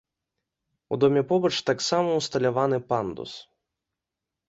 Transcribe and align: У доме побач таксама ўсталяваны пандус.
У 0.95 0.99
доме 1.03 1.23
побач 1.33 1.53
таксама 1.69 2.17
ўсталяваны 2.25 2.83
пандус. 2.91 3.31